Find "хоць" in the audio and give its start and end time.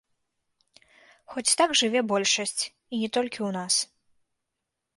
1.33-1.55